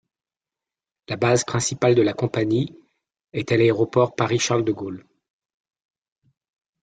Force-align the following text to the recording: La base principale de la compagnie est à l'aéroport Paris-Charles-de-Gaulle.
La 1.09 1.15
base 1.15 1.43
principale 1.45 1.93
de 1.93 2.01
la 2.03 2.13
compagnie 2.13 2.75
est 3.33 3.51
à 3.51 3.57
l'aéroport 3.57 4.15
Paris-Charles-de-Gaulle. 4.15 5.05